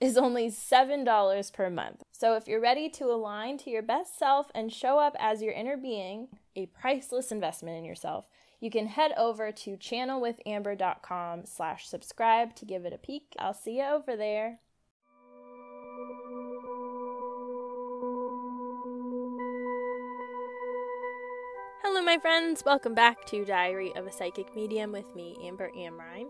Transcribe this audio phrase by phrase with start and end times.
[0.00, 2.04] is only $7 per month.
[2.12, 5.52] So if you're ready to align to your best self and show up as your
[5.52, 12.54] inner being, a priceless investment in yourself, you can head over to channelwithamber.com slash subscribe
[12.56, 13.34] to give it a peek.
[13.38, 14.60] I'll see you over there.
[21.82, 22.62] Hello, my friends.
[22.64, 26.28] Welcome back to Diary of a Psychic Medium with me, Amber Amrine.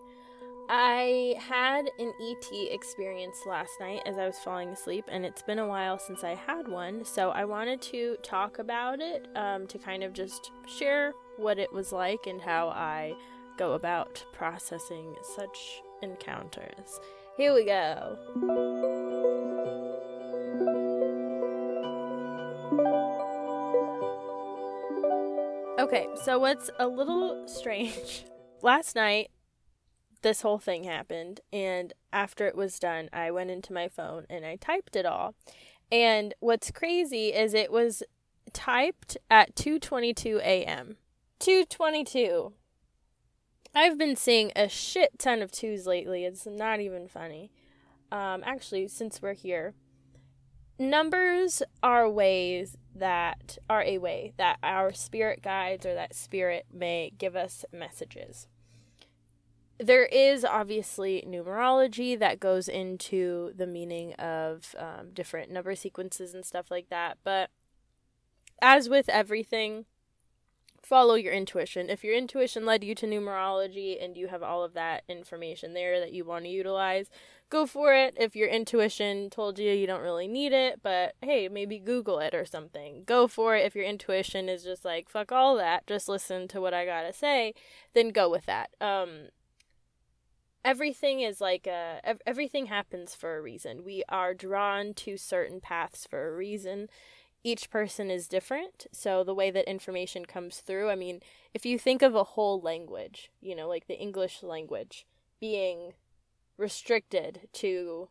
[0.70, 5.58] I had an ET experience last night as I was falling asleep, and it's been
[5.58, 9.78] a while since I had one, so I wanted to talk about it um, to
[9.78, 13.14] kind of just share what it was like and how I
[13.56, 17.00] go about processing such encounters.
[17.38, 18.18] Here we go.
[25.78, 28.24] Okay, so what's a little strange.
[28.60, 29.30] Last night,
[30.22, 34.44] this whole thing happened and after it was done i went into my phone and
[34.44, 35.34] i typed it all
[35.90, 38.02] and what's crazy is it was
[38.52, 40.96] typed at 2:22 a.m.
[41.40, 42.52] 2:22
[43.74, 46.24] I've been seeing a shit ton of twos lately.
[46.24, 47.52] It's not even funny.
[48.10, 49.74] Um, actually, since we're here,
[50.78, 57.12] numbers are ways that are a way that our spirit guides or that spirit may
[57.18, 58.48] give us messages
[59.78, 66.44] there is obviously numerology that goes into the meaning of um, different number sequences and
[66.44, 67.18] stuff like that.
[67.22, 67.50] But
[68.60, 69.84] as with everything,
[70.82, 71.90] follow your intuition.
[71.90, 76.00] If your intuition led you to numerology and you have all of that information there
[76.00, 77.08] that you want to utilize,
[77.50, 78.14] go for it.
[78.18, 82.34] If your intuition told you you don't really need it, but hey, maybe Google it
[82.34, 83.64] or something, go for it.
[83.64, 87.12] If your intuition is just like, fuck all that, just listen to what I gotta
[87.12, 87.54] say,
[87.92, 88.70] then go with that.
[88.80, 89.28] Um,
[90.64, 93.84] everything is like a ev- everything happens for a reason.
[93.84, 96.88] We are drawn to certain paths for a reason.
[97.44, 101.20] Each person is different, so the way that information comes through, I mean,
[101.54, 105.06] if you think of a whole language, you know, like the English language
[105.40, 105.92] being
[106.56, 108.08] restricted to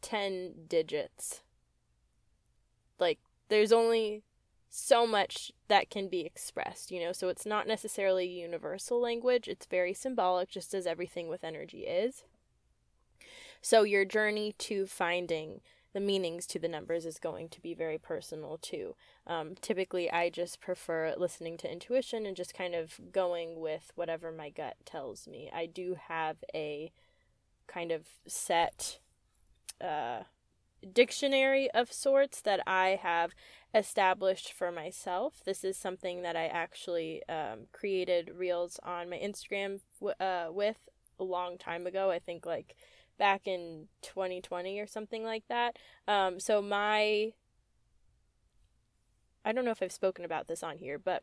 [0.00, 1.42] 10 digits.
[2.98, 3.18] Like
[3.48, 4.22] there's only
[4.68, 7.12] so much that can be expressed, you know.
[7.12, 12.24] So it's not necessarily universal language, it's very symbolic, just as everything with energy is.
[13.60, 15.60] So your journey to finding
[15.92, 18.94] the meanings to the numbers is going to be very personal too.
[19.26, 24.30] Um, typically, I just prefer listening to intuition and just kind of going with whatever
[24.30, 25.50] my gut tells me.
[25.54, 26.92] I do have a
[27.66, 28.98] kind of set
[29.80, 30.24] uh,
[30.92, 33.34] dictionary of sorts that I have
[33.76, 35.42] established for myself.
[35.44, 40.88] This is something that I actually um, created reels on my Instagram w- uh, with
[41.20, 42.10] a long time ago.
[42.10, 42.74] I think like
[43.18, 45.76] back in 2020 or something like that.
[46.08, 47.32] Um, so my
[49.44, 51.22] I don't know if I've spoken about this on here, but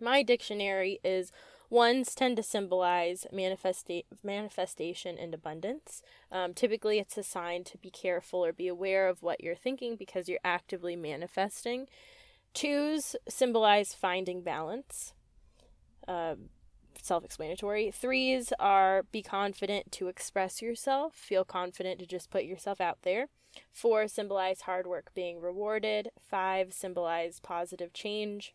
[0.00, 1.30] my dictionary is
[1.72, 6.02] Ones tend to symbolize manifesta- manifestation and abundance.
[6.30, 9.96] Um, typically, it's a sign to be careful or be aware of what you're thinking
[9.96, 11.88] because you're actively manifesting.
[12.52, 15.14] Twos symbolize finding balance.
[16.06, 16.34] Uh,
[17.00, 17.90] self explanatory.
[17.90, 23.28] Threes are be confident to express yourself, feel confident to just put yourself out there.
[23.72, 26.10] Four symbolize hard work being rewarded.
[26.20, 28.54] Five symbolize positive change.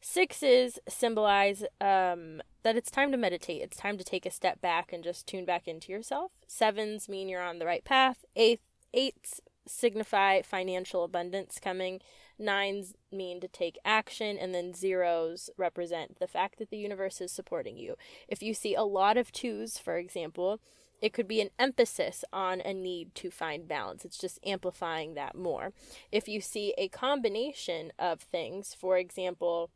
[0.00, 3.62] Sixes symbolize um, that it's time to meditate.
[3.62, 6.32] It's time to take a step back and just tune back into yourself.
[6.46, 8.24] Sevens mean you're on the right path.
[8.34, 12.00] Eights signify financial abundance coming.
[12.38, 17.30] Nines mean to take action, and then zeros represent the fact that the universe is
[17.30, 17.96] supporting you.
[18.26, 20.60] If you see a lot of twos, for example,
[21.02, 24.04] it could be an emphasis on a need to find balance.
[24.04, 25.72] It's just amplifying that more.
[26.10, 29.70] If you see a combination of things, for example,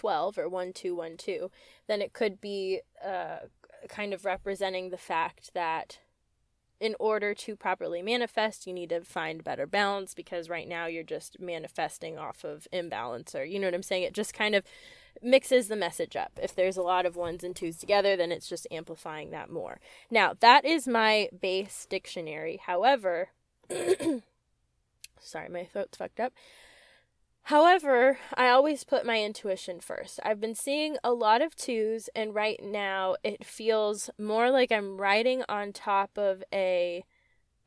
[0.00, 1.50] 12 or 1212,
[1.86, 3.40] then it could be uh,
[3.86, 5.98] kind of representing the fact that
[6.80, 11.02] in order to properly manifest, you need to find better balance because right now you're
[11.02, 14.04] just manifesting off of imbalance, or you know what I'm saying?
[14.04, 14.64] It just kind of
[15.22, 16.32] mixes the message up.
[16.42, 19.80] If there's a lot of ones and twos together, then it's just amplifying that more.
[20.10, 22.58] Now, that is my base dictionary.
[22.64, 23.28] However,
[25.20, 26.32] sorry, my throat's fucked up.
[27.44, 30.20] However, I always put my intuition first.
[30.22, 34.98] I've been seeing a lot of twos, and right now it feels more like I'm
[35.00, 37.04] riding on top of a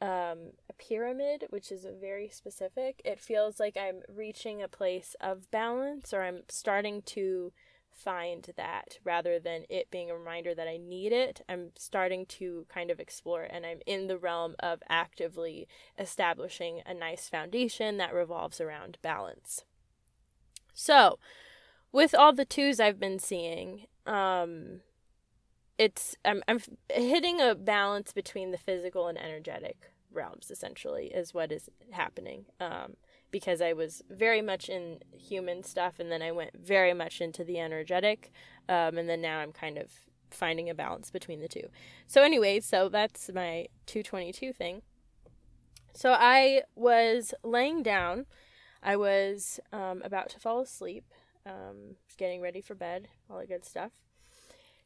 [0.01, 3.01] um, a pyramid, which is very specific.
[3.05, 7.53] It feels like I'm reaching a place of balance, or I'm starting to
[7.93, 11.41] find that rather than it being a reminder that I need it.
[11.47, 15.67] I'm starting to kind of explore, and I'm in the realm of actively
[15.97, 19.63] establishing a nice foundation that revolves around balance.
[20.73, 21.19] So,
[21.91, 24.81] with all the twos I've been seeing, um,
[25.77, 26.59] it's I'm I'm
[26.89, 30.49] hitting a balance between the physical and energetic realms.
[30.51, 32.45] Essentially, is what is happening.
[32.59, 32.95] Um,
[33.33, 37.43] because I was very much in human stuff, and then I went very much into
[37.43, 38.31] the energetic,
[38.69, 39.89] um, and then now I'm kind of
[40.29, 41.67] finding a balance between the two.
[42.05, 44.83] So, anyway, so that's my 222 thing.
[45.95, 48.27] So I was laying down.
[48.83, 51.05] I was um, about to fall asleep,
[51.45, 53.93] um, getting ready for bed, all that good stuff.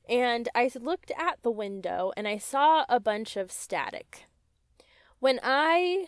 [0.07, 4.27] And I looked at the window and I saw a bunch of static.
[5.19, 6.05] When I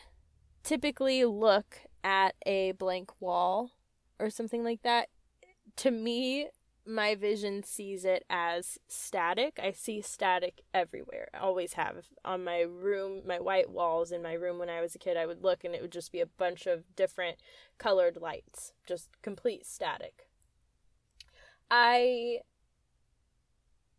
[0.64, 3.72] typically look at a blank wall
[4.20, 5.10] or something like that,
[5.78, 6.50] to me,
[6.86, 9.60] my vision sees it as static.
[9.62, 11.30] I see static everywhere.
[11.34, 12.08] I always have.
[12.26, 15.26] On my room, my white walls in my room when I was a kid, I
[15.26, 17.38] would look and it would just be a bunch of different
[17.78, 20.28] colored lights, just complete static.
[21.70, 22.40] I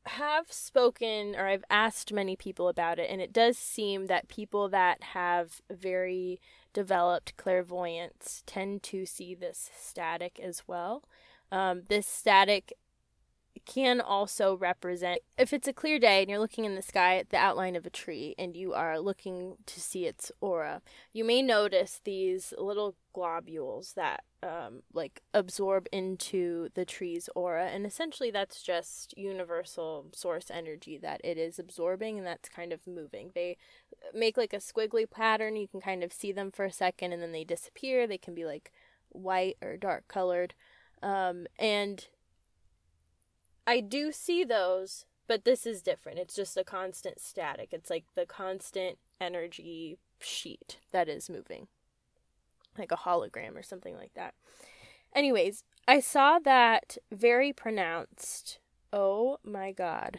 [0.06, 4.69] have spoken or I've asked many people about it, and it does seem that people
[4.70, 6.41] that have very
[6.72, 11.05] developed clairvoyance tend to see this static as well.
[11.52, 12.72] Um, this static
[13.67, 17.31] can also represent if it's a clear day and you're looking in the sky at
[17.31, 20.81] the outline of a tree and you are looking to see its aura
[21.12, 27.67] you may notice these little globules that um, like absorb into the tree's aura.
[27.67, 32.87] And essentially that's just universal source energy that it is absorbing and that's kind of
[32.87, 33.32] moving.
[33.35, 33.56] They
[34.14, 35.56] make like a squiggly pattern.
[35.56, 38.06] You can kind of see them for a second and then they disappear.
[38.06, 38.73] They can be like
[39.11, 40.55] white or dark colored.
[41.02, 42.06] Um, and
[43.70, 46.19] I do see those, but this is different.
[46.19, 47.68] It's just a constant static.
[47.71, 51.68] It's like the constant energy sheet that is moving,
[52.76, 54.35] like a hologram or something like that.
[55.14, 58.59] Anyways, I saw that very pronounced.
[58.92, 60.18] Oh my god.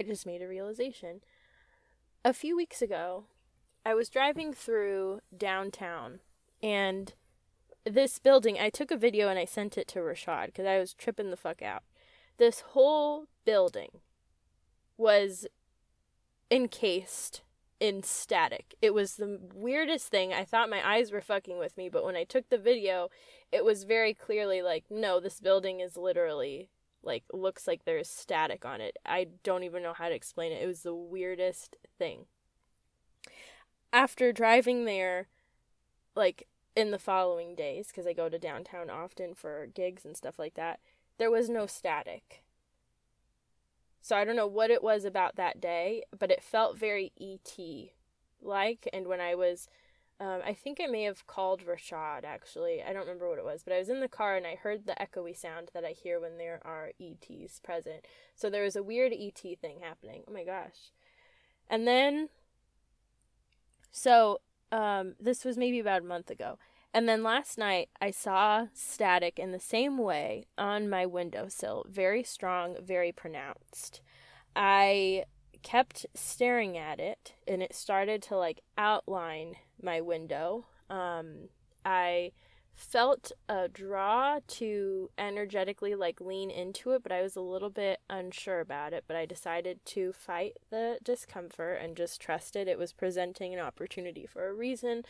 [0.00, 1.20] I just made a realization.
[2.24, 3.24] A few weeks ago,
[3.84, 6.20] I was driving through downtown
[6.62, 7.12] and
[7.84, 10.94] this building, I took a video and I sent it to Rashad because I was
[10.94, 11.82] tripping the fuck out.
[12.38, 14.00] This whole building
[14.96, 15.46] was
[16.50, 17.42] encased
[17.80, 18.74] in static.
[18.80, 20.32] It was the weirdest thing.
[20.32, 23.10] I thought my eyes were fucking with me, but when I took the video,
[23.52, 26.70] it was very clearly like, no, this building is literally
[27.02, 28.96] like looks like there's static on it.
[29.04, 30.62] I don't even know how to explain it.
[30.62, 32.26] It was the weirdest thing.
[33.92, 35.28] After driving there,
[36.16, 36.46] like
[36.76, 40.54] in the following days, because I go to downtown often for gigs and stuff like
[40.54, 40.80] that,
[41.18, 42.42] there was no static.
[44.00, 47.56] So I don't know what it was about that day, but it felt very ET
[48.42, 48.88] like.
[48.92, 49.68] And when I was,
[50.20, 52.82] um, I think I may have called Rashad actually.
[52.82, 54.84] I don't remember what it was, but I was in the car and I heard
[54.84, 58.06] the echoey sound that I hear when there are ETs present.
[58.34, 60.24] So there was a weird ET thing happening.
[60.28, 60.90] Oh my gosh.
[61.70, 62.28] And then,
[63.90, 64.40] so
[64.74, 66.58] um, this was maybe about a month ago.
[66.92, 72.24] And then last night, I saw static in the same way on my windowsill, very
[72.24, 74.00] strong, very pronounced.
[74.56, 75.24] I
[75.62, 80.66] kept staring at it, and it started to like outline my window.
[80.90, 81.48] Um,
[81.84, 82.32] I
[82.74, 88.00] felt a draw to energetically like lean into it, but I was a little bit
[88.10, 89.04] unsure about it.
[89.06, 92.68] But I decided to fight the discomfort and just trust it.
[92.68, 95.04] It was presenting an opportunity for a reason.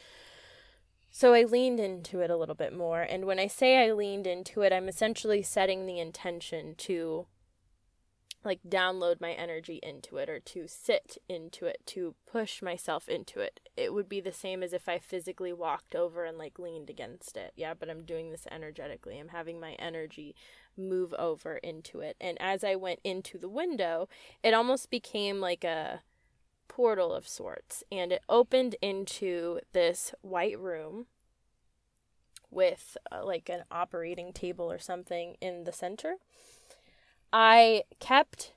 [1.11, 3.02] So I leaned into it a little bit more.
[3.02, 7.26] And when I say I leaned into it, I'm essentially setting the intention to
[8.44, 13.40] like download my energy into it or to sit into it, to push myself into
[13.40, 13.60] it.
[13.76, 17.36] It would be the same as if I physically walked over and like leaned against
[17.36, 17.52] it.
[17.56, 19.18] Yeah, but I'm doing this energetically.
[19.18, 20.34] I'm having my energy
[20.76, 22.16] move over into it.
[22.20, 24.08] And as I went into the window,
[24.42, 26.02] it almost became like a
[26.68, 31.06] portal of sorts and it opened into this white room
[32.50, 36.16] with uh, like an operating table or something in the center.
[37.34, 38.52] I kept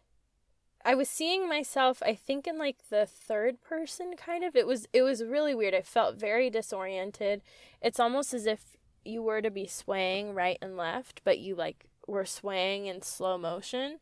[0.86, 4.56] I was seeing myself I think in like the third person kind of.
[4.56, 5.74] It was it was really weird.
[5.76, 7.42] I felt very disoriented.
[7.82, 11.86] It's almost as if you were to be swaying right and left, but you like
[12.08, 14.00] were swaying in slow motion.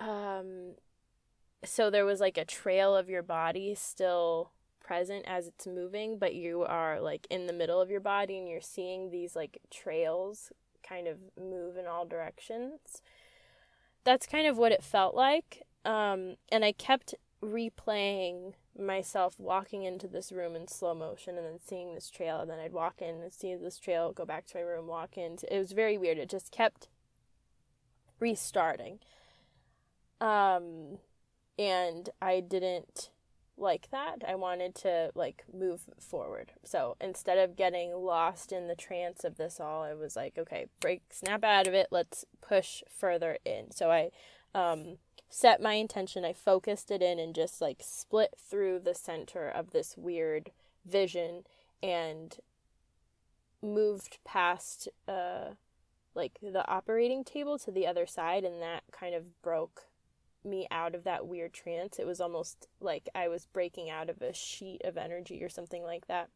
[0.00, 0.74] Um
[1.64, 6.34] so there was like a trail of your body still present as it's moving, but
[6.34, 10.52] you are like in the middle of your body and you're seeing these like trails
[10.86, 13.02] kind of move in all directions.
[14.04, 15.62] That's kind of what it felt like.
[15.84, 21.58] Um, and I kept replaying myself walking into this room in slow motion and then
[21.64, 24.58] seeing this trail and then I'd walk in and see this trail, go back to
[24.58, 25.36] my room, walk in.
[25.50, 26.18] It was very weird.
[26.18, 26.88] It just kept
[28.18, 29.00] restarting.
[30.20, 30.98] Um
[31.58, 33.10] and I didn't
[33.62, 34.22] like that.
[34.26, 36.52] I wanted to like move forward.
[36.64, 40.66] So instead of getting lost in the trance of this all, I was like, okay,
[40.80, 41.88] break, snap out of it.
[41.90, 43.70] Let's push further in.
[43.70, 44.10] So I
[44.54, 44.98] um,
[45.30, 46.24] set my intention.
[46.24, 50.50] I focused it in and just like split through the center of this weird
[50.84, 51.44] vision
[51.82, 52.36] and
[53.62, 55.52] moved past uh
[56.14, 59.84] like the operating table to the other side and that kind of broke
[60.44, 61.98] me out of that weird trance.
[61.98, 65.82] It was almost like I was breaking out of a sheet of energy or something
[65.82, 66.28] like that.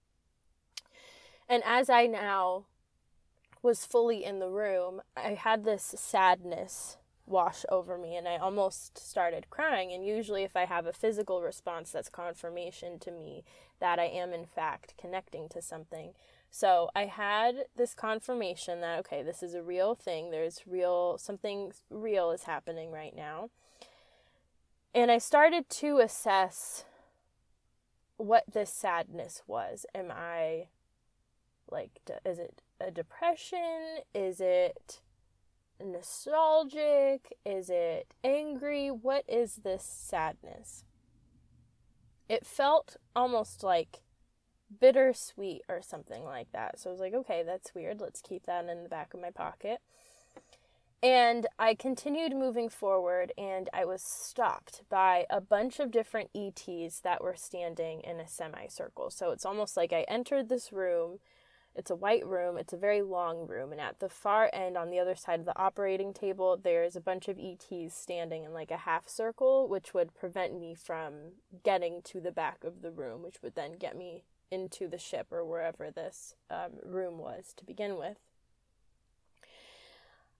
[1.48, 2.64] And as I now
[3.62, 6.96] was fully in the room, I had this sadness
[7.26, 9.92] wash over me and I almost started crying.
[9.92, 13.44] And usually, if I have a physical response, that's confirmation to me
[13.80, 16.12] that I am, in fact, connecting to something.
[16.50, 20.30] So I had this confirmation that, okay, this is a real thing.
[20.30, 23.50] There's real, something real is happening right now.
[24.96, 26.86] And I started to assess
[28.16, 29.84] what this sadness was.
[29.94, 30.68] Am I
[31.70, 33.98] like, is it a depression?
[34.14, 35.02] Is it
[35.84, 37.36] nostalgic?
[37.44, 38.88] Is it angry?
[38.90, 40.86] What is this sadness?
[42.26, 43.98] It felt almost like
[44.80, 46.80] bittersweet or something like that.
[46.80, 48.00] So I was like, okay, that's weird.
[48.00, 49.82] Let's keep that in the back of my pocket.
[51.02, 57.00] And I continued moving forward, and I was stopped by a bunch of different ETs
[57.00, 59.10] that were standing in a semicircle.
[59.10, 61.18] So it's almost like I entered this room.
[61.74, 64.88] It's a white room, it's a very long room, and at the far end, on
[64.88, 68.70] the other side of the operating table, there's a bunch of ETs standing in like
[68.70, 73.22] a half circle, which would prevent me from getting to the back of the room,
[73.22, 77.64] which would then get me into the ship or wherever this um, room was to
[77.66, 78.16] begin with.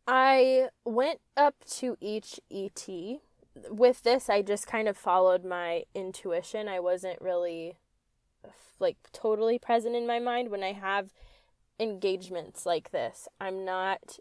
[0.07, 2.89] I went up to each ET.
[3.69, 6.69] With this, I just kind of followed my intuition.
[6.69, 7.77] I wasn't really
[8.79, 11.11] like totally present in my mind when I have
[11.81, 13.29] engagements like this.
[13.41, 14.19] I'm not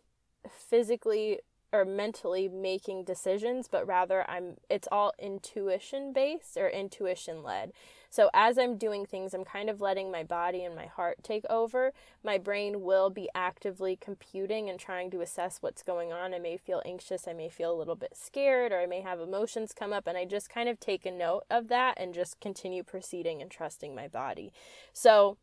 [0.50, 1.39] physically
[1.72, 7.72] or mentally making decisions, but rather I'm it's all intuition based or intuition led.
[8.16, 11.44] So as I'm doing things, I'm kind of letting my body and my heart take
[11.50, 11.92] over.
[12.24, 16.34] My brain will be actively computing and trying to assess what's going on.
[16.34, 19.20] I may feel anxious, I may feel a little bit scared, or I may have
[19.20, 22.40] emotions come up, and I just kind of take a note of that and just
[22.40, 24.54] continue proceeding and trusting my body.
[24.94, 25.36] So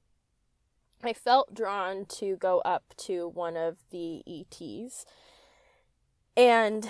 [1.04, 5.04] I felt drawn to go up to one of the ETs,
[6.36, 6.88] and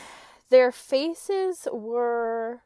[0.51, 2.63] their faces were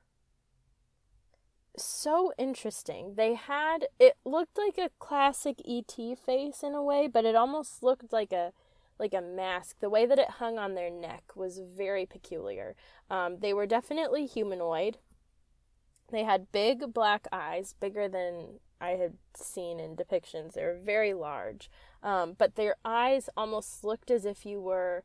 [1.77, 3.15] so interesting.
[3.17, 7.83] They had it looked like a classic ET face in a way, but it almost
[7.83, 8.53] looked like a
[8.99, 9.81] like a mask.
[9.81, 12.75] The way that it hung on their neck was very peculiar.
[13.11, 14.99] Um, they were definitely humanoid.
[16.11, 20.53] They had big black eyes, bigger than I had seen in depictions.
[20.53, 21.69] They were very large,
[22.03, 25.05] um, but their eyes almost looked as if you were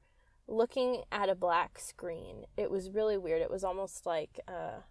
[0.51, 2.45] looking at a black screen.
[2.57, 3.41] It was really weird.
[3.41, 4.81] It was almost like uh,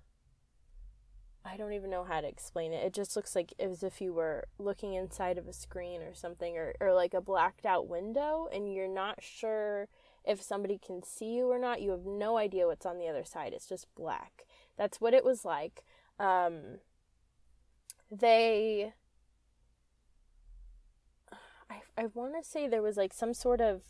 [1.45, 2.85] I don't even know how to explain it.
[2.85, 6.57] It just looks like as if you were looking inside of a screen or something,
[6.57, 9.89] or, or like a blacked out window, and you're not sure
[10.25, 11.81] if somebody can see you or not.
[11.81, 13.53] You have no idea what's on the other side.
[13.55, 14.45] It's just black.
[14.77, 15.83] That's what it was like.
[16.19, 16.81] Um,
[18.11, 18.93] they.
[21.71, 23.83] I, I want to say there was like some sort of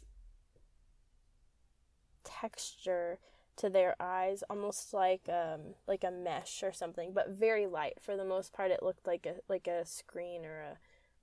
[2.40, 3.18] texture
[3.56, 7.94] to their eyes, almost like um like a mesh or something, but very light.
[8.00, 10.78] For the most part, it looked like a like a screen or a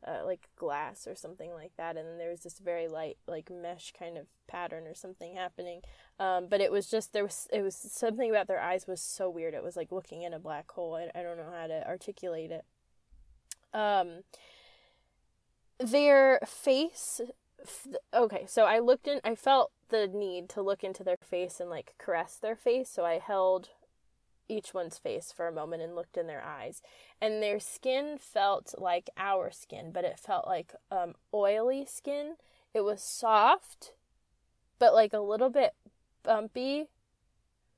[0.05, 3.49] uh, like glass or something like that, and then there was this very light like
[3.49, 5.81] mesh kind of pattern or something happening.
[6.19, 9.29] Um, but it was just there was it was something about their eyes was so
[9.29, 9.53] weird.
[9.53, 10.95] It was like looking in a black hole.
[10.95, 12.65] I, I don't know how to articulate it.
[13.73, 14.23] Um,
[15.79, 17.21] their face
[18.13, 21.69] okay, so I looked in, I felt the need to look into their face and
[21.69, 22.89] like caress their face.
[22.89, 23.69] So I held
[24.49, 26.81] each one's face for a moment and looked in their eyes.
[27.21, 32.35] And their skin felt like our skin, but it felt like um, oily skin.
[32.73, 33.93] It was soft,
[34.79, 35.73] but like a little bit
[36.23, 36.89] bumpy.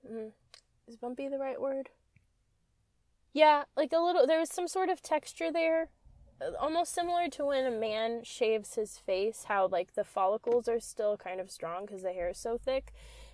[0.09, 0.31] Mm,
[0.87, 1.89] is bumpy the right word?
[3.33, 5.89] Yeah, like a little, there was some sort of texture there
[6.59, 11.17] almost similar to when a man shaves his face, how like the follicles are still
[11.17, 12.93] kind of strong because the hair is so thick.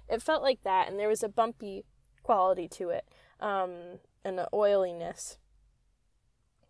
[0.09, 1.83] It felt like that, and there was a bumpy
[2.23, 3.07] quality to it,
[3.39, 5.37] um, and an oiliness,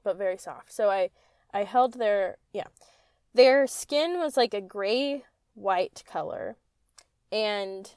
[0.03, 0.71] but very soft.
[0.71, 1.09] So I,
[1.53, 2.67] I held their yeah,
[3.33, 6.57] their skin was like a gray white color,
[7.31, 7.93] and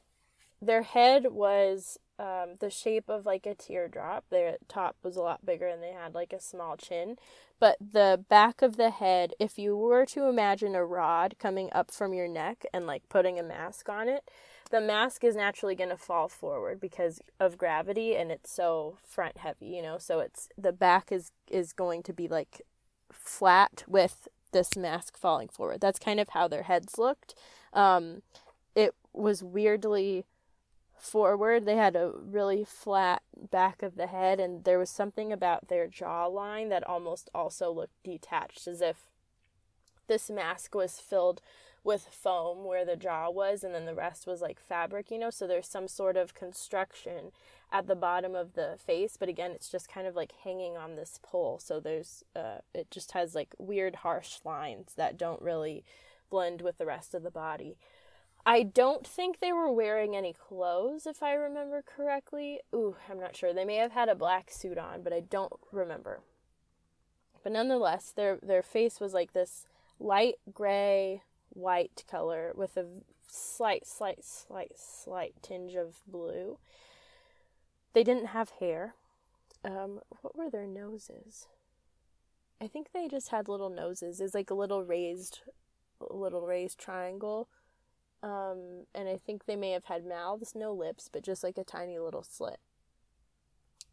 [0.61, 4.25] their head was um, the shape of like a teardrop.
[4.31, 7.17] Their top was a lot bigger and they had like a small chin.
[7.61, 11.91] But the back of the head, if you were to imagine a rod coming up
[11.91, 14.29] from your neck and like putting a mask on it,
[14.71, 19.39] the mask is naturally going to fall forward because of gravity and it's so front
[19.39, 19.99] heavy, you know.
[19.99, 22.63] So it's the back is is going to be like
[23.11, 25.81] flat with this mask falling forward.
[25.81, 27.35] That's kind of how their heads looked.
[27.73, 28.23] Um,
[28.75, 30.25] it was weirdly
[31.01, 31.65] forward.
[31.65, 35.89] They had a really flat back of the head, and there was something about their
[35.89, 38.97] jawline that almost also looked detached, as if
[40.07, 41.41] this mask was filled
[41.85, 45.31] with foam where the jaw was, and then the rest was like fabric, you know.
[45.31, 47.33] So there's some sort of construction
[47.71, 50.97] at the bottom of the face, but again, it's just kind of like hanging on
[50.97, 51.59] this pole.
[51.59, 55.85] So there's, uh, it just has like weird, harsh lines that don't really
[56.31, 57.77] blend with the rest of the body.
[58.49, 62.61] I don't think they were wearing any clothes, if I remember correctly.
[62.75, 63.53] Ooh, I'm not sure.
[63.53, 66.23] They may have had a black suit on, but I don't remember.
[67.43, 69.67] But nonetheless, their their face was like this
[70.01, 72.87] light gray white color with a
[73.29, 76.57] slight, slight, slight, slight tinge of blue.
[77.93, 78.95] They didn't have hair.
[79.63, 81.49] Um, what were their noses?
[82.63, 84.23] I think they just had little noses.
[84.23, 85.41] It's like a little raised,
[86.01, 87.51] little raised triangle
[88.23, 91.65] um, and I think they may have had mouths, no lips, but just like a
[91.65, 92.59] tiny little slit.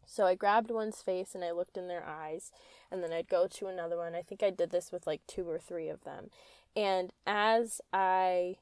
[0.06, 2.52] So I grabbed one's face and I looked in their eyes,
[2.90, 4.14] and then I'd go to another one.
[4.14, 6.30] I think I did this with like two or three of them.
[6.74, 8.56] And as I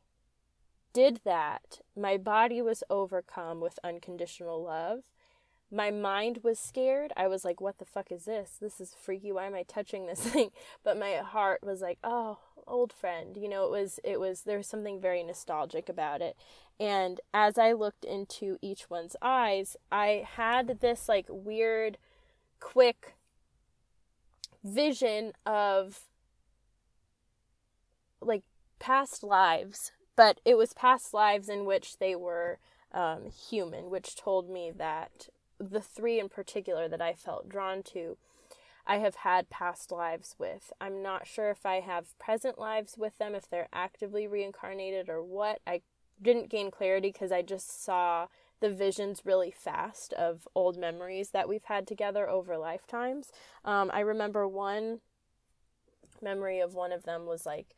[0.92, 5.04] did that, my body was overcome with unconditional love
[5.74, 7.12] my mind was scared.
[7.16, 8.56] I was like, what the fuck is this?
[8.60, 9.32] This is freaky.
[9.32, 10.50] Why am I touching this thing?
[10.84, 13.36] But my heart was like, oh, old friend.
[13.36, 16.36] You know, it was, it was, there was something very nostalgic about it.
[16.78, 21.98] And as I looked into each one's eyes, I had this like weird,
[22.60, 23.14] quick
[24.62, 26.02] vision of
[28.20, 28.42] like
[28.78, 32.58] past lives, but it was past lives in which they were
[32.92, 38.16] um, human, which told me that the three in particular that I felt drawn to,
[38.86, 40.72] I have had past lives with.
[40.80, 45.22] I'm not sure if I have present lives with them, if they're actively reincarnated or
[45.22, 45.60] what.
[45.66, 45.80] I
[46.20, 48.26] didn't gain clarity because I just saw
[48.60, 53.30] the visions really fast of old memories that we've had together over lifetimes.
[53.64, 55.00] Um, I remember one
[56.22, 57.74] memory of one of them was like,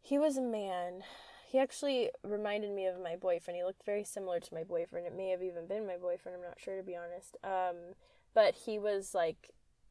[0.00, 1.02] he was a man
[1.48, 3.56] he actually reminded me of my boyfriend.
[3.56, 5.06] He looked very similar to my boyfriend.
[5.06, 6.36] It may have even been my boyfriend.
[6.36, 7.38] I'm not sure to be honest.
[7.42, 7.94] Um,
[8.34, 9.50] but he was like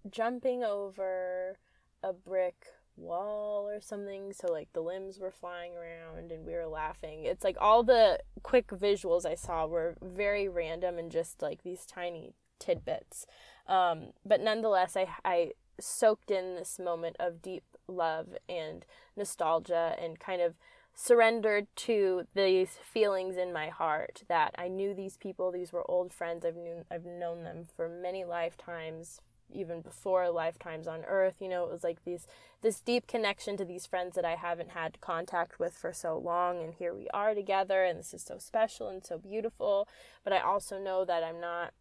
[0.09, 1.57] jumping over
[2.03, 6.65] a brick wall or something so like the limbs were flying around and we were
[6.65, 11.61] laughing it's like all the quick visuals i saw were very random and just like
[11.61, 13.27] these tiny tidbits
[13.67, 18.83] um, but nonetheless i i soaked in this moment of deep love and
[19.15, 20.55] nostalgia and kind of
[20.99, 26.11] surrendered to these feelings in my heart that I knew these people, these were old
[26.11, 26.43] friends.
[26.43, 31.35] I've known I've known them for many lifetimes, even before lifetimes on earth.
[31.39, 32.25] You know, it was like these
[32.63, 36.63] this deep connection to these friends that I haven't had contact with for so long
[36.63, 39.87] and here we are together and this is so special and so beautiful.
[40.23, 41.73] But I also know that I'm not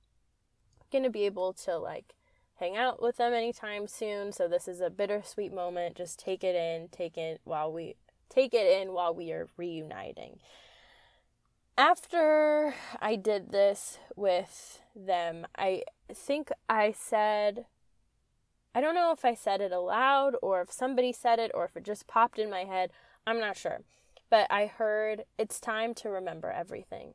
[0.93, 2.13] gonna be able to like
[2.57, 4.31] hang out with them anytime soon.
[4.33, 5.97] So this is a bittersweet moment.
[5.97, 7.97] Just take it in, take it while we
[8.29, 10.39] take it in while we are reuniting.
[11.79, 17.67] After I did this with them, I think I said,
[18.75, 21.77] I don't know if I said it aloud or if somebody said it or if
[21.77, 22.91] it just popped in my head.
[23.27, 23.81] I'm not sure.
[24.31, 27.15] But I heard, it's time to remember everything.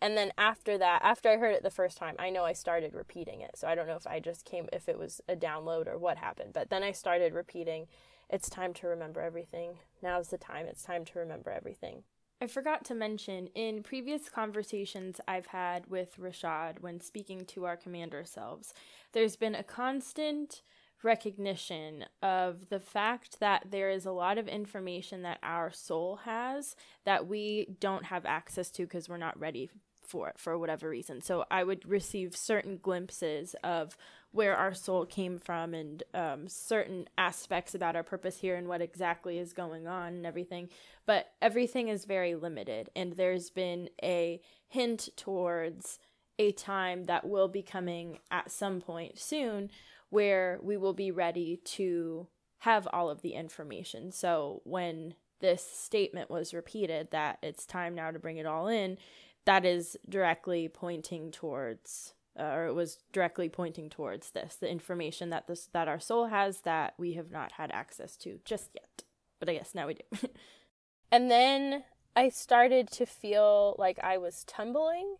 [0.00, 2.92] And then after that, after I heard it the first time, I know I started
[2.92, 3.52] repeating it.
[3.56, 6.18] So I don't know if I just came, if it was a download or what
[6.18, 6.52] happened.
[6.52, 7.86] But then I started repeating,
[8.32, 9.78] it's time to remember everything.
[10.02, 10.66] Now's the time.
[10.66, 12.02] It's time to remember everything.
[12.40, 17.76] I forgot to mention in previous conversations I've had with Rashad when speaking to our
[17.76, 18.74] commander selves,
[19.12, 20.62] there's been a constant
[21.04, 26.74] recognition of the fact that there is a lot of information that our soul has
[27.04, 29.68] that we don't have access to because we're not ready
[30.00, 31.20] for it for whatever reason.
[31.20, 33.96] So I would receive certain glimpses of
[34.32, 38.80] where our soul came from and um, certain aspects about our purpose here and what
[38.80, 40.68] exactly is going on and everything.
[41.06, 45.98] But everything is very limited, and there's been a hint towards
[46.38, 49.70] a time that will be coming at some point soon
[50.08, 52.26] where we will be ready to
[52.58, 54.12] have all of the information.
[54.12, 58.98] So when this statement was repeated that it's time now to bring it all in,
[59.44, 65.30] that is directly pointing towards uh, or it was directly pointing towards this the information
[65.30, 69.04] that this that our soul has that we have not had access to just yet.
[69.38, 70.28] But i guess now we do.
[71.10, 71.84] And then
[72.16, 75.16] i started to feel like i was tumbling.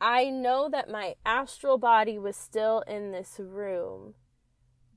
[0.00, 4.14] I know that my astral body was still in this room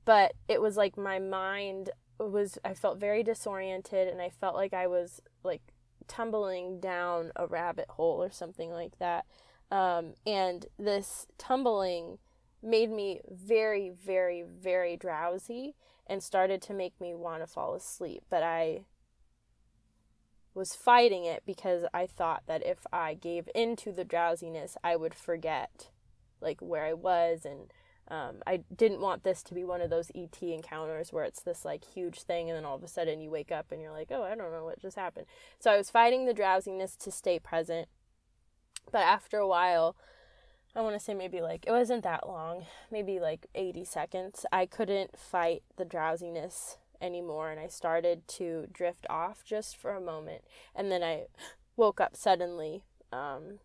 [0.08, 4.72] but it was like my mind was i felt very disoriented and i felt like
[4.72, 5.60] i was like
[6.06, 9.26] tumbling down a rabbit hole or something like that
[9.70, 12.18] um, and this tumbling
[12.62, 15.74] made me very, very, very drowsy
[16.06, 18.22] and started to make me want to fall asleep.
[18.30, 18.84] But I
[20.54, 25.14] was fighting it because I thought that if I gave into the drowsiness, I would
[25.14, 25.90] forget
[26.40, 27.72] like where I was and
[28.08, 31.64] um, I didn't want this to be one of those ET encounters where it's this
[31.64, 34.08] like huge thing and then all of a sudden you wake up and you're like,
[34.10, 35.26] oh, I don't know what just happened.
[35.58, 37.88] So I was fighting the drowsiness to stay present
[38.90, 39.96] but after a while,
[40.74, 44.46] I want to say maybe like it wasn't that long, maybe like 80 seconds.
[44.52, 50.00] I couldn't fight the drowsiness anymore and I started to drift off just for a
[50.00, 50.42] moment.
[50.74, 51.26] And then I
[51.76, 53.58] woke up suddenly um,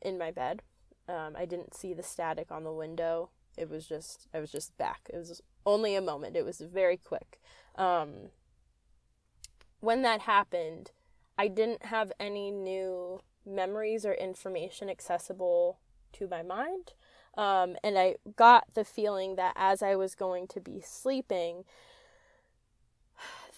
[0.00, 0.62] in my bed.
[1.08, 3.30] Um, I didn't see the static on the window.
[3.56, 5.10] It was just, I was just back.
[5.12, 6.36] It was only a moment.
[6.36, 7.40] It was very quick.
[7.74, 8.30] Um,
[9.80, 10.92] when that happened,
[11.36, 15.78] I didn't have any new memories or information accessible
[16.12, 16.92] to my mind.
[17.36, 21.64] Um, and I got the feeling that as I was going to be sleeping,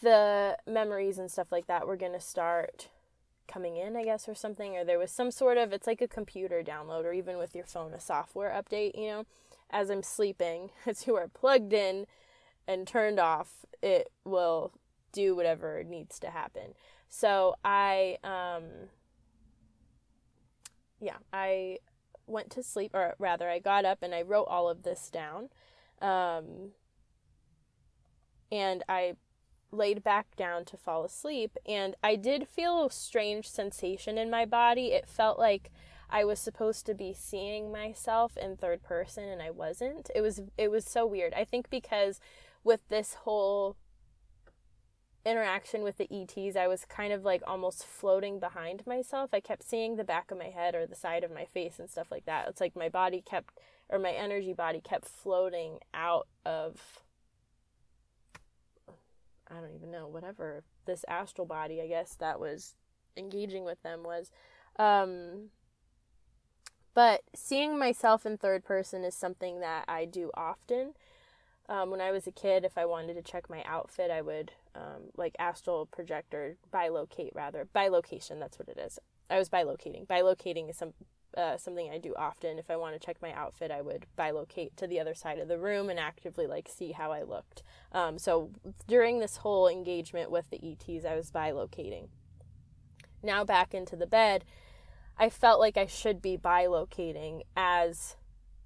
[0.02, 2.88] the memories and stuff like that were going to start
[3.48, 4.76] coming in, I guess, or something.
[4.76, 7.64] Or there was some sort of, it's like a computer download, or even with your
[7.64, 9.26] phone, a software update, you know.
[9.70, 12.06] As I'm sleeping, as you are plugged in
[12.66, 14.72] and turned off, it will
[15.12, 16.74] do whatever needs to happen.
[17.08, 18.88] So I, um,
[21.00, 21.78] yeah, I
[22.26, 25.48] went to sleep, or rather, I got up and I wrote all of this down.
[26.00, 26.70] Um,
[28.52, 29.16] and I
[29.72, 34.44] laid back down to fall asleep, and I did feel a strange sensation in my
[34.44, 34.88] body.
[34.88, 35.70] It felt like
[36.08, 40.10] I was supposed to be seeing myself in third person, and I wasn't.
[40.14, 41.34] It was it was so weird.
[41.34, 42.20] I think because
[42.64, 43.76] with this whole
[45.24, 49.30] interaction with the ETs, I was kind of like almost floating behind myself.
[49.32, 51.90] I kept seeing the back of my head or the side of my face and
[51.90, 52.48] stuff like that.
[52.48, 57.02] It's like my body kept, or my energy body kept floating out of,
[59.50, 62.74] I don't even know, whatever this astral body, I guess, that was
[63.16, 64.30] engaging with them was.
[64.78, 65.50] Um,
[66.94, 70.94] but seeing myself in third person is something that I do often.
[71.68, 74.52] Um, when I was a kid, if I wanted to check my outfit, I would
[74.74, 78.38] um, like astral projector bilocate rather bilocation.
[78.38, 78.98] That's what it is.
[79.28, 80.06] I was bilocating.
[80.06, 80.94] Bilocating is some
[81.36, 82.58] uh, something I do often.
[82.58, 85.48] If I want to check my outfit, I would bilocate to the other side of
[85.48, 87.62] the room and actively like see how I looked.
[87.92, 88.50] Um, so
[88.88, 92.08] during this whole engagement with the ETs, I was bilocating.
[93.22, 94.44] Now back into the bed,
[95.16, 98.16] I felt like I should be bilocating as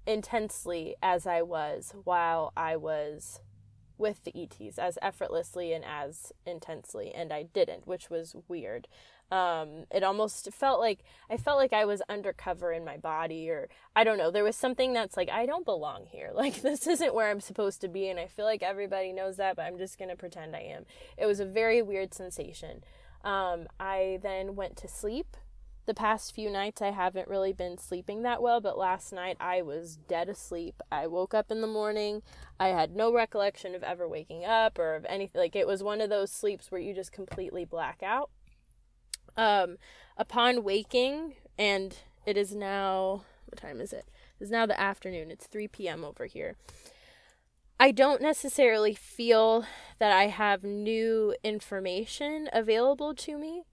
[0.07, 3.41] intensely as I was while I was
[3.97, 8.87] with the ETs, as effortlessly and as intensely, and I didn't, which was weird.
[9.31, 10.99] Um it almost felt like
[11.31, 14.55] i felt like i was undercover in my body or i don't know there was
[14.55, 16.31] something that's like i don't belong here.
[16.35, 19.55] Like this isn't where i'm supposed to be and i feel like everybody knows that
[19.55, 20.85] but i'm just to pretend i am.
[21.17, 22.83] It was a very weird sensation.
[23.23, 25.35] Um i then went to sleep
[25.85, 29.61] the past few nights I haven't really been sleeping that well, but last night I
[29.61, 30.81] was dead asleep.
[30.91, 32.21] I woke up in the morning.
[32.59, 35.39] I had no recollection of ever waking up or of anything.
[35.39, 38.29] Like it was one of those sleeps where you just completely black out.
[39.37, 39.77] Um,
[40.17, 44.05] upon waking, and it is now, what time is it?
[44.39, 45.29] It's now the afternoon.
[45.29, 46.03] It's 3 p.m.
[46.03, 46.55] over here.
[47.79, 49.65] I don't necessarily feel
[49.99, 53.63] that I have new information available to me.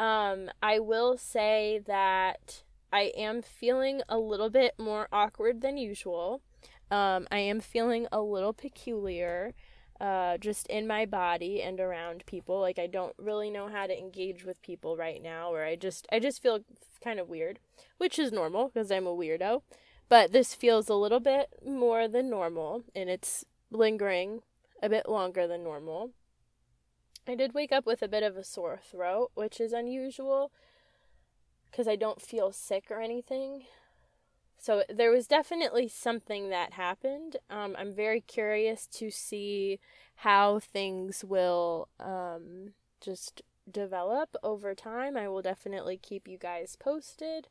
[0.00, 6.40] Um, I will say that I am feeling a little bit more awkward than usual.
[6.90, 9.52] Um, I am feeling a little peculiar
[10.00, 12.60] uh, just in my body and around people.
[12.60, 16.06] Like I don't really know how to engage with people right now, or I just
[16.10, 16.60] I just feel
[17.04, 17.58] kind of weird,
[17.98, 19.60] which is normal because I'm a weirdo.
[20.08, 24.40] But this feels a little bit more than normal, and it's lingering
[24.82, 26.12] a bit longer than normal.
[27.30, 30.50] I did wake up with a bit of a sore throat, which is unusual
[31.70, 33.66] because I don't feel sick or anything.
[34.58, 37.36] So there was definitely something that happened.
[37.48, 39.78] Um, I'm very curious to see
[40.16, 45.16] how things will um, just develop over time.
[45.16, 47.46] I will definitely keep you guys posted.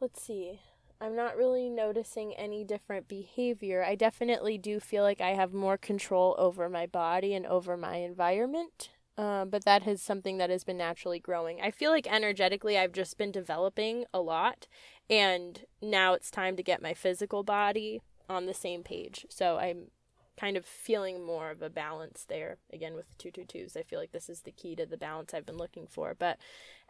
[0.00, 0.60] Let's see.
[1.04, 3.84] I'm not really noticing any different behavior.
[3.84, 7.96] I definitely do feel like I have more control over my body and over my
[7.96, 8.88] environment.
[9.18, 11.60] Um, but that is something that has been naturally growing.
[11.60, 14.66] I feel like energetically, I've just been developing a lot,
[15.10, 19.26] and now it's time to get my physical body on the same page.
[19.28, 19.90] So I'm
[20.38, 23.76] kind of feeling more of a balance there again with the 222s.
[23.76, 26.14] I feel like this is the key to the balance I've been looking for.
[26.18, 26.38] But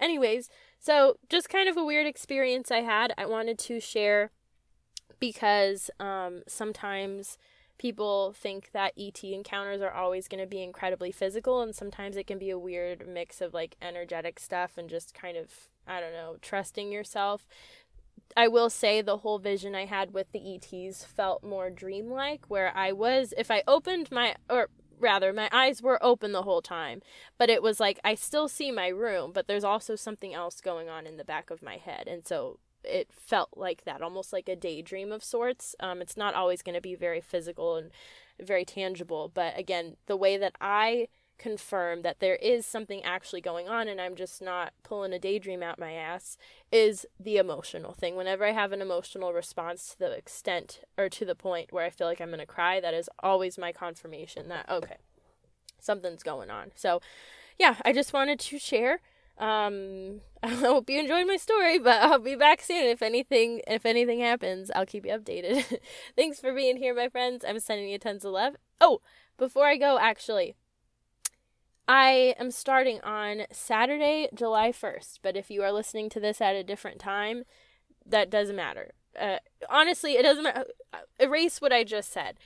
[0.01, 3.13] anyways, so just kind of a weird experience I had.
[3.19, 4.31] I wanted to share
[5.21, 7.39] because um sometimes
[7.79, 12.27] people think that ET encounters are always going to be incredibly physical and sometimes it
[12.27, 16.13] can be a weird mix of like energetic stuff and just kind of I don't
[16.13, 17.47] know, trusting yourself.
[18.37, 22.77] I will say the whole vision I had with the ETs felt more dreamlike, where
[22.77, 27.03] I was, if I opened my, or rather, my eyes were open the whole time,
[27.39, 30.89] but it was like I still see my room, but there's also something else going
[30.89, 32.09] on in the back of my head.
[32.09, 35.75] And so it felt like that, almost like a daydream of sorts.
[35.81, 37.91] Um, it's not always going to be very physical and
[38.41, 43.69] very tangible, but again, the way that I confirm that there is something actually going
[43.69, 46.37] on and I'm just not pulling a daydream out my ass
[46.71, 48.17] is the emotional thing.
[48.17, 51.91] Whenever I have an emotional response to the extent or to the point where I
[51.91, 54.97] feel like I'm going to cry, that is always my confirmation that okay,
[55.81, 56.73] something's going on.
[56.75, 57.01] So,
[57.59, 59.01] yeah, I just wanted to share
[59.39, 62.87] um I hope you enjoyed my story, but I'll be back soon.
[62.87, 65.81] If anything if anything happens, I'll keep you updated.
[66.17, 67.45] Thanks for being here, my friends.
[67.47, 68.57] I'm sending you tons of love.
[68.81, 69.01] Oh,
[69.37, 70.55] before I go, actually,
[71.87, 76.57] I am starting on Saturday, July 1st, but if you are listening to this at
[76.57, 77.45] a different time,
[78.07, 78.93] that doesn't matter.
[79.21, 80.65] Uh, honestly, it doesn't matter.
[81.21, 82.37] Erase what I just said.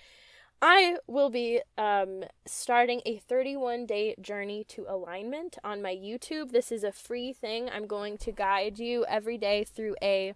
[0.61, 6.51] I will be um, starting a 31 day journey to alignment on my YouTube.
[6.51, 7.71] This is a free thing.
[7.71, 10.35] I'm going to guide you every day through a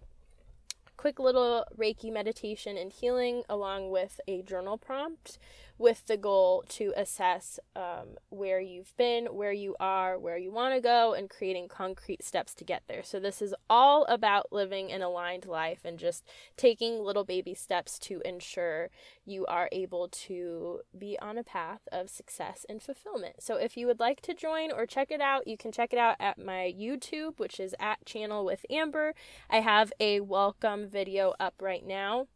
[0.95, 5.37] quick little Reiki meditation and healing, along with a journal prompt
[5.77, 10.73] with the goal to assess um, where you've been, where you are, where you want
[10.75, 13.03] to go, and creating concrete steps to get there.
[13.03, 16.23] So, this is all about living an aligned life and just
[16.57, 18.89] taking little baby steps to ensure
[19.25, 23.41] you are able to be on a path of success and fulfillment.
[23.41, 25.99] So, if you would like to join or check it out, you can check it
[25.99, 29.13] out at my YouTube, which is at Channel with Amber.
[29.49, 32.27] I have a welcome video up right now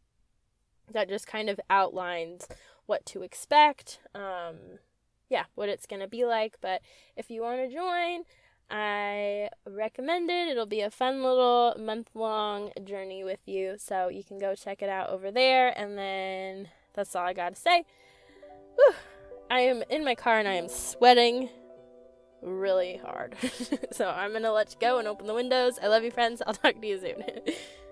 [0.92, 2.46] that just kind of outlines
[2.88, 4.80] what to expect, um,
[5.28, 6.56] yeah, what it's going to be like.
[6.60, 6.80] But
[7.16, 8.24] if you want to join,
[8.70, 10.48] I recommend it.
[10.48, 13.76] It'll be a fun little month long journey with you.
[13.78, 15.78] So you can go check it out over there.
[15.78, 17.84] And then that's all I got to say.
[18.76, 18.94] Whew.
[19.50, 21.50] I am in my car and I am sweating
[22.42, 23.36] really hard.
[23.92, 25.78] so I'm gonna let you go and open the windows.
[25.82, 26.42] I love you, friends.
[26.46, 27.24] I'll talk to you soon.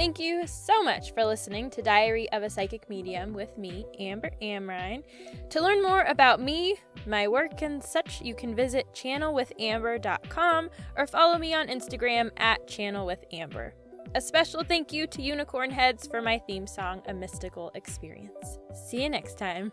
[0.00, 4.30] Thank you so much for listening to Diary of a Psychic Medium with me, Amber
[4.40, 5.02] Amrine.
[5.50, 11.36] To learn more about me, my work, and such, you can visit channelwithamber.com or follow
[11.36, 13.72] me on Instagram at channelwithamber.
[14.14, 18.58] A special thank you to Unicorn Heads for my theme song, A Mystical Experience.
[18.72, 19.70] See you next time.